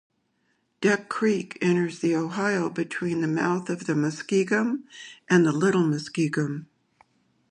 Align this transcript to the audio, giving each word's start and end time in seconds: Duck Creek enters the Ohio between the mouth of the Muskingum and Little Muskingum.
Duck 0.81 1.09
Creek 1.09 1.59
enters 1.61 1.99
the 1.99 2.15
Ohio 2.15 2.71
between 2.71 3.21
the 3.21 3.27
mouth 3.27 3.69
of 3.69 3.85
the 3.85 3.93
Muskingum 3.93 4.85
and 5.29 5.43
Little 5.45 5.83
Muskingum. 5.83 6.65